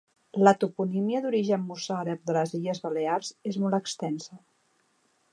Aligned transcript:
La 0.45 0.51
toponímia 0.61 1.19
d'origen 1.25 1.65
mossàrab 1.71 2.23
de 2.29 2.35
les 2.37 2.53
Illes 2.59 2.81
Balears 2.85 3.29
és 3.51 3.59
molt 3.65 3.79
extensa. 3.79 4.41